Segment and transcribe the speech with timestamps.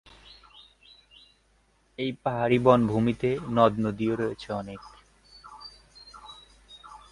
[1.99, 4.81] এই পাহাড়ী বনভূমিতে নদ-নদীও রয়েছে অনেক।